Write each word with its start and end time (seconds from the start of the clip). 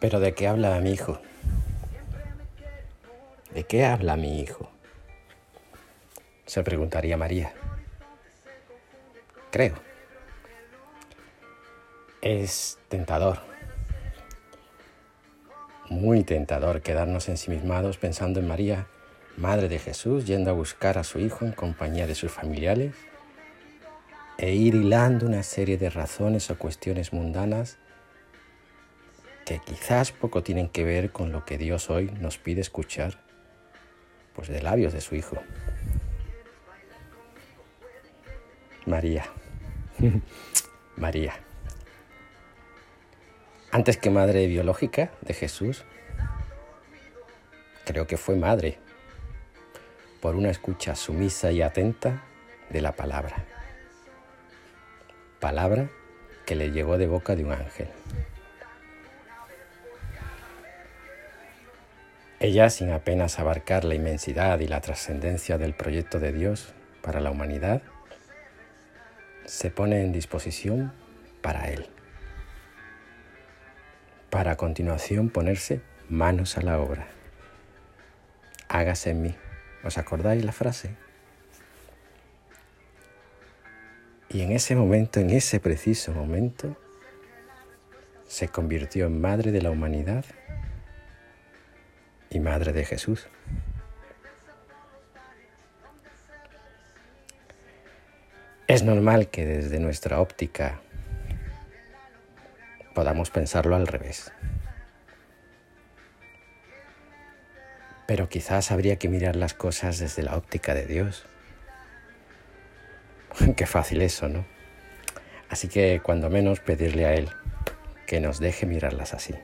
Pero 0.00 0.18
¿de 0.18 0.34
qué 0.34 0.48
habla 0.48 0.80
mi 0.80 0.92
hijo? 0.92 1.20
¿De 3.52 3.64
qué 3.64 3.84
habla 3.84 4.16
mi 4.16 4.40
hijo? 4.40 4.70
Se 6.46 6.62
preguntaría 6.62 7.16
María. 7.16 7.52
Creo. 9.50 9.74
Es 12.22 12.78
tentador. 12.88 13.40
Muy 15.90 16.24
tentador 16.24 16.80
quedarnos 16.80 17.28
ensimismados 17.28 17.98
pensando 17.98 18.40
en 18.40 18.48
María, 18.48 18.86
Madre 19.36 19.68
de 19.68 19.78
Jesús, 19.78 20.26
yendo 20.26 20.50
a 20.50 20.54
buscar 20.54 20.98
a 20.98 21.04
su 21.04 21.18
hijo 21.18 21.44
en 21.44 21.52
compañía 21.52 22.06
de 22.06 22.14
sus 22.14 22.30
familiares 22.30 22.94
e 24.40 24.54
ir 24.54 24.74
hilando 24.74 25.26
una 25.26 25.42
serie 25.42 25.76
de 25.76 25.90
razones 25.90 26.50
o 26.50 26.56
cuestiones 26.56 27.12
mundanas 27.12 27.76
que 29.44 29.58
quizás 29.58 30.12
poco 30.12 30.42
tienen 30.42 30.70
que 30.70 30.82
ver 30.82 31.12
con 31.12 31.30
lo 31.30 31.44
que 31.44 31.58
Dios 31.58 31.90
hoy 31.90 32.10
nos 32.20 32.38
pide 32.38 32.62
escuchar, 32.62 33.20
pues 34.34 34.48
de 34.48 34.62
labios 34.62 34.94
de 34.94 35.02
su 35.02 35.14
Hijo. 35.14 35.36
María, 38.86 39.26
María. 40.96 41.34
Antes 43.70 43.98
que 43.98 44.08
madre 44.08 44.46
biológica 44.46 45.10
de 45.20 45.34
Jesús, 45.34 45.84
creo 47.84 48.06
que 48.06 48.16
fue 48.16 48.36
madre 48.36 48.78
por 50.22 50.34
una 50.34 50.48
escucha 50.48 50.96
sumisa 50.96 51.52
y 51.52 51.60
atenta 51.60 52.22
de 52.70 52.80
la 52.80 52.92
palabra. 52.92 53.59
Palabra 55.40 55.88
que 56.44 56.54
le 56.54 56.70
llegó 56.70 56.98
de 56.98 57.06
boca 57.06 57.34
de 57.34 57.44
un 57.44 57.52
ángel. 57.52 57.88
Ella, 62.40 62.70
sin 62.70 62.90
apenas 62.90 63.38
abarcar 63.38 63.84
la 63.84 63.94
inmensidad 63.94 64.60
y 64.60 64.68
la 64.68 64.80
trascendencia 64.80 65.58
del 65.58 65.74
proyecto 65.74 66.18
de 66.18 66.32
Dios 66.32 66.72
para 67.02 67.20
la 67.20 67.30
humanidad, 67.30 67.82
se 69.44 69.70
pone 69.70 70.02
en 70.02 70.12
disposición 70.12 70.92
para 71.42 71.70
Él, 71.70 71.86
para 74.30 74.52
a 74.52 74.56
continuación 74.56 75.30
ponerse 75.30 75.80
manos 76.08 76.56
a 76.56 76.62
la 76.62 76.78
obra. 76.78 77.08
Hágase 78.68 79.10
en 79.10 79.22
mí. 79.22 79.34
¿Os 79.84 79.98
acordáis 79.98 80.44
la 80.44 80.52
frase? 80.52 80.96
Y 84.32 84.42
en 84.42 84.52
ese 84.52 84.76
momento, 84.76 85.18
en 85.18 85.30
ese 85.30 85.58
preciso 85.58 86.12
momento, 86.12 86.76
se 88.28 88.48
convirtió 88.48 89.06
en 89.06 89.20
madre 89.20 89.50
de 89.50 89.60
la 89.60 89.70
humanidad 89.70 90.24
y 92.30 92.38
Madre 92.38 92.72
de 92.72 92.84
Jesús. 92.84 93.26
Es 98.68 98.84
normal 98.84 99.30
que 99.30 99.44
desde 99.44 99.80
nuestra 99.80 100.20
óptica 100.20 100.80
podamos 102.94 103.30
pensarlo 103.30 103.74
al 103.74 103.88
revés. 103.88 104.30
Pero 108.06 108.28
quizás 108.28 108.70
habría 108.70 108.94
que 108.96 109.08
mirar 109.08 109.34
las 109.34 109.54
cosas 109.54 109.98
desde 109.98 110.22
la 110.22 110.36
óptica 110.36 110.72
de 110.72 110.86
Dios. 110.86 111.26
Qué 113.56 113.66
fácil 113.66 114.02
eso, 114.02 114.28
¿no? 114.28 114.44
Así 115.48 115.68
que 115.68 116.00
cuando 116.02 116.30
menos 116.30 116.60
pedirle 116.60 117.06
a 117.06 117.14
Él 117.14 117.28
que 118.06 118.20
nos 118.20 118.38
deje 118.40 118.66
mirarlas 118.66 119.14
así. 119.14 119.34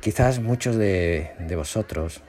Quizás 0.00 0.38
muchos 0.38 0.76
de, 0.76 1.34
vosotros, 1.56 2.22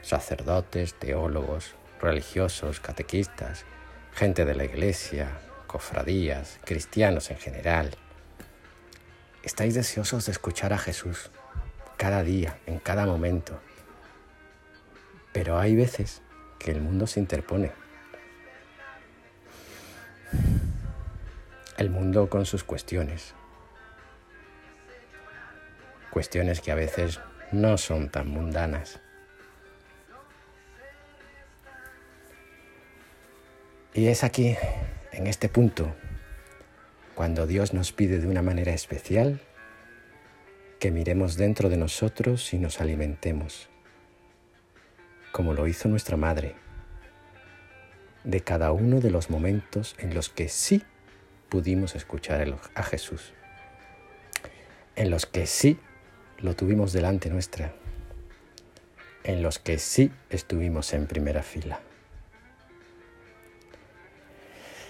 sacerdotes, 0.00 0.94
teólogos, 0.94 1.74
religiosos, 2.00 2.80
catequistas, 2.80 3.66
gente 4.14 4.46
de 4.46 4.54
la 4.54 4.64
iglesia, 4.64 5.28
cofradías, 5.66 6.58
cristianos 6.64 7.30
en 7.30 7.36
general, 7.36 7.90
estáis 9.42 9.74
deseosos 9.74 10.24
de 10.24 10.32
escuchar 10.32 10.72
a 10.72 10.78
Jesús 10.78 11.30
cada 11.98 12.22
día, 12.22 12.58
en 12.66 12.78
cada 12.78 13.04
momento. 13.04 13.60
Pero 15.36 15.58
hay 15.58 15.76
veces 15.76 16.22
que 16.58 16.70
el 16.70 16.80
mundo 16.80 17.06
se 17.06 17.20
interpone. 17.20 17.70
El 21.76 21.90
mundo 21.90 22.30
con 22.30 22.46
sus 22.46 22.64
cuestiones, 22.64 23.34
cuestiones 26.10 26.62
que 26.62 26.72
a 26.72 26.74
veces 26.74 27.20
no 27.52 27.76
son 27.76 28.08
tan 28.08 28.28
mundanas. 28.28 28.98
Y 33.92 34.06
es 34.06 34.24
aquí, 34.24 34.56
en 35.12 35.26
este 35.26 35.50
punto, 35.50 35.94
cuando 37.14 37.46
Dios 37.46 37.74
nos 37.74 37.92
pide 37.92 38.20
de 38.20 38.26
una 38.26 38.40
manera 38.40 38.72
especial 38.72 39.42
que 40.80 40.90
miremos 40.90 41.36
dentro 41.36 41.68
de 41.68 41.76
nosotros 41.76 42.54
y 42.54 42.58
nos 42.58 42.80
alimentemos, 42.80 43.68
como 45.36 45.52
lo 45.52 45.66
hizo 45.66 45.90
nuestra 45.90 46.16
Madre, 46.16 46.54
de 48.24 48.40
cada 48.40 48.72
uno 48.72 49.00
de 49.00 49.10
los 49.10 49.28
momentos 49.28 49.94
en 49.98 50.14
los 50.14 50.30
que 50.30 50.48
sí 50.48 50.82
pudimos 51.50 51.94
escuchar 51.94 52.58
a 52.74 52.82
Jesús, 52.82 53.34
en 54.94 55.10
los 55.10 55.26
que 55.26 55.46
sí 55.46 55.78
lo 56.38 56.56
tuvimos 56.56 56.94
delante 56.94 57.28
nuestra, 57.28 57.74
en 59.24 59.42
los 59.42 59.58
que 59.58 59.76
sí 59.76 60.10
estuvimos 60.30 60.94
en 60.94 61.06
primera 61.06 61.42
fila. 61.42 61.80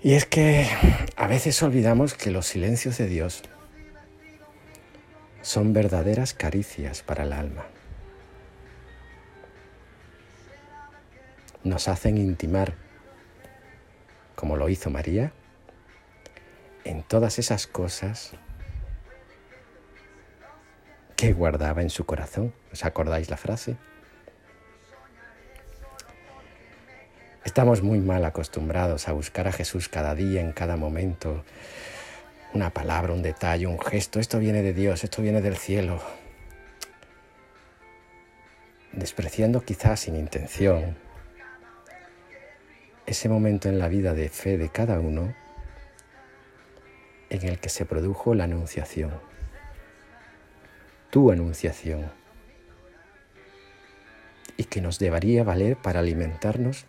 Y 0.00 0.12
es 0.12 0.24
que 0.24 0.68
a 1.16 1.26
veces 1.26 1.60
olvidamos 1.64 2.14
que 2.14 2.30
los 2.30 2.46
silencios 2.46 2.96
de 2.96 3.08
Dios 3.08 3.42
son 5.42 5.72
verdaderas 5.72 6.32
caricias 6.32 7.02
para 7.02 7.24
el 7.24 7.32
alma. 7.32 7.66
Nos 11.64 11.88
hacen 11.88 12.18
intimar, 12.18 12.74
como 14.36 14.56
lo 14.56 14.68
hizo 14.68 14.90
María, 14.90 15.32
en 16.84 17.02
todas 17.02 17.40
esas 17.40 17.66
cosas 17.66 18.32
que 21.16 21.32
guardaba 21.32 21.82
en 21.82 21.90
su 21.90 22.06
corazón. 22.06 22.54
¿Os 22.72 22.84
acordáis 22.84 23.28
la 23.28 23.36
frase? 23.36 23.76
Estamos 27.44 27.82
muy 27.82 27.98
mal 27.98 28.24
acostumbrados 28.24 29.08
a 29.08 29.12
buscar 29.12 29.48
a 29.48 29.52
Jesús 29.52 29.88
cada 29.88 30.14
día, 30.14 30.40
en 30.40 30.52
cada 30.52 30.76
momento. 30.76 31.44
Una 32.54 32.70
palabra, 32.70 33.12
un 33.12 33.22
detalle, 33.22 33.66
un 33.66 33.80
gesto. 33.80 34.20
Esto 34.20 34.38
viene 34.38 34.62
de 34.62 34.72
Dios, 34.72 35.02
esto 35.02 35.22
viene 35.22 35.42
del 35.42 35.56
cielo. 35.56 36.00
Despreciando 38.92 39.62
quizás 39.62 40.00
sin 40.00 40.14
intención 40.14 41.07
ese 43.08 43.28
momento 43.28 43.68
en 43.68 43.78
la 43.78 43.88
vida 43.88 44.14
de 44.14 44.28
fe 44.28 44.58
de 44.58 44.68
cada 44.68 45.00
uno 45.00 45.34
en 47.30 47.46
el 47.46 47.58
que 47.58 47.68
se 47.68 47.84
produjo 47.84 48.34
la 48.34 48.44
anunciación 48.44 49.12
tu 51.10 51.30
anunciación 51.30 52.10
y 54.56 54.64
que 54.64 54.80
nos 54.80 54.98
debería 54.98 55.44
valer 55.44 55.76
para 55.76 56.00
alimentarnos 56.00 56.86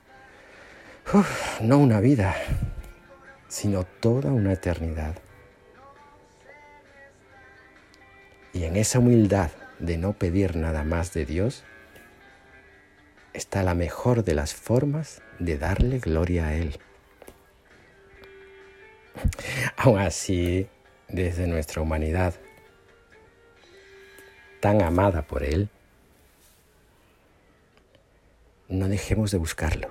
no 1.61 1.77
una 1.77 1.99
vida, 2.01 2.35
sino 3.47 3.83
toda 3.83 4.31
una 4.31 4.53
eternidad. 4.53 5.15
Y 8.53 8.65
en 8.65 8.75
esa 8.75 8.99
humildad 8.99 9.51
de 9.79 9.97
no 9.97 10.13
pedir 10.13 10.55
nada 10.55 10.83
más 10.83 11.13
de 11.13 11.25
Dios 11.25 11.63
está 13.33 13.63
la 13.63 13.73
mejor 13.73 14.23
de 14.23 14.33
las 14.33 14.53
formas 14.53 15.21
de 15.39 15.57
darle 15.57 15.99
gloria 15.99 16.47
a 16.47 16.55
Él. 16.55 16.79
Aún 19.77 19.99
así, 19.99 20.67
desde 21.07 21.47
nuestra 21.47 21.81
humanidad, 21.81 22.35
tan 24.59 24.81
amada 24.81 25.21
por 25.23 25.43
Él, 25.43 25.69
no 28.67 28.87
dejemos 28.87 29.31
de 29.31 29.37
buscarlo. 29.37 29.89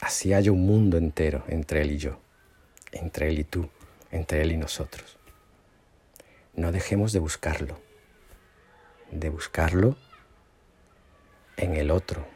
Así 0.00 0.32
haya 0.32 0.52
un 0.52 0.66
mundo 0.66 0.96
entero 0.98 1.44
entre 1.48 1.82
Él 1.82 1.92
y 1.92 1.98
yo, 1.98 2.18
entre 2.92 3.28
Él 3.28 3.38
y 3.38 3.44
tú, 3.44 3.68
entre 4.10 4.42
Él 4.42 4.52
y 4.52 4.56
nosotros. 4.56 5.18
No 6.54 6.72
dejemos 6.72 7.12
de 7.12 7.18
buscarlo, 7.18 7.78
de 9.10 9.28
buscarlo 9.28 9.96
en 11.56 11.76
el 11.76 11.90
otro. 11.90 12.26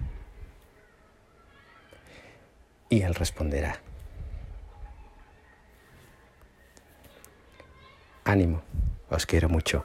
Y 2.88 3.03
él 3.03 3.15
responderá. 3.15 3.81
Ánimo, 8.25 8.62
os 9.11 9.26
quiero 9.26 9.49
mucho. 9.49 9.85